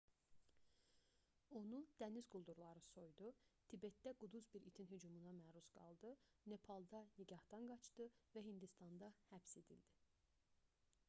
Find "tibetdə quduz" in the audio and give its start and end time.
3.73-4.49